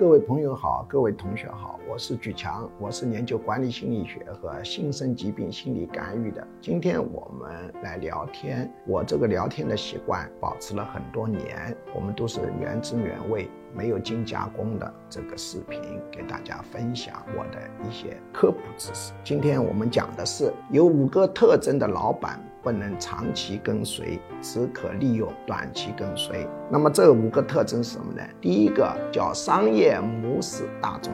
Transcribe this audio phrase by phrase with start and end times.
[0.00, 6.42] 各位朋友好，各位同学好，我是举强，我是研究管理心理学和新生疾病心理干预的。
[6.58, 13.50] 今天我们来聊天，我这个聊天的习惯保持了很多年，我们都是原汁原味。
[13.74, 15.80] 没有精加工的这个视频，
[16.10, 19.12] 给大家分享我的一些科普知识。
[19.24, 26.46] 今天我们讲的是有五个特征的老板不能长期跟随，只可利用短期跟随。
[26.70, 28.22] 那么这五个特征是什么呢？
[28.40, 31.12] 第一个叫商业模式大众。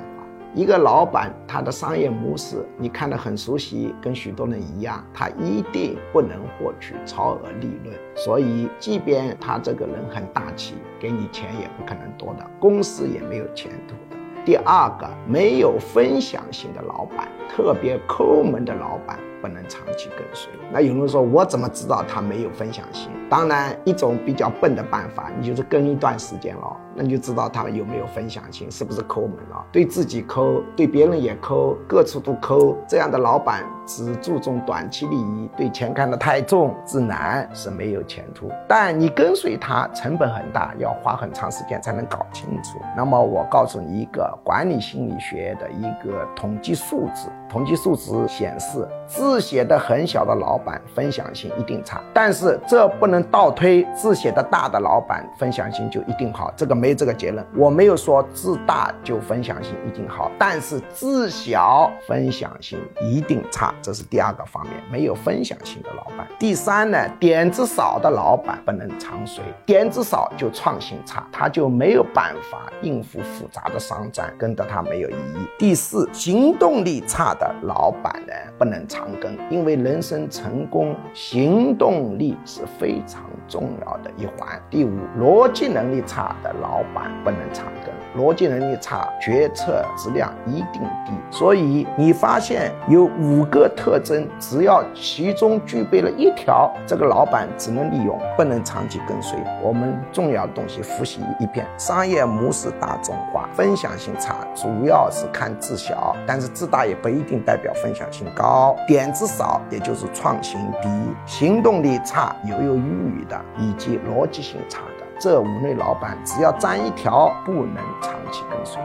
[0.54, 7.94] 一个老板，他的商业模式你看得很熟悉，跟许多人一样，他一定不能获取超额利润。
[8.14, 14.16] 所以，即便他这个人很大气，给你钱也不可能多的，公司也没有前途的。
[14.46, 19.18] 第二个，没有分享型的老板，特别抠门的老板。
[19.46, 20.50] 不能长期跟随。
[20.72, 23.10] 那有人说，我怎么知道他没有分享心？
[23.30, 29.64] 当然，一种比较笨的办法，你就是跟一段时间了，那你就知道他有没有分享心，是不是抠门了？
[29.70, 32.76] 对自己抠，对别人也抠，各处都抠。
[32.88, 38.50] 这样的老板只注重短期利益，对钱看得太重，自然是没有前途。
[38.68, 42.80] 但你跟随他，成本很大，要花很长时间才能搞清楚。
[42.96, 49.35] 那么我告诉你一个管理心理学的一个统计数字，统计数字显示自。
[49.36, 57.46] 字写的很小的老板分享性一定差，但是这不能倒推字写的大的老板分享性就一定好，这个没这个结论。
[57.54, 66.26] 我没有说字大就分享性一定好，但是字小分享性一定差，这是第二个方面，没有分享性的老板。
[66.38, 75.46] 第三呢，点子少的老板不能长随，点子少就创新差，他就没有办法应付复杂的商战，跟着他没有意义。
[75.58, 78.96] 第四，行动力差的老板呢不能长。
[78.96, 79.06] 长
[79.50, 84.60] 因为人生成功，行动力是非常重要的一环。
[84.68, 91.12] 第五，逻辑能力差的老板不能长跟，逻辑能力差，决策质量一定低。
[91.30, 99.38] 所以你发现有五个特征，只要其中具备了一条，这个老板只能利用，不能长期跟随。
[99.62, 108.76] 我们重要的东西复习一遍：商业模式大众化，分享性差，主要是看字小，但是字大也不一定代表分享性高。
[108.86, 110.88] 点子少，也就是创新低；
[111.26, 118.80] 行动力差、犹犹豫豫的，以及逻辑性差的，这五类老板，只要沾一条，不能长期跟随。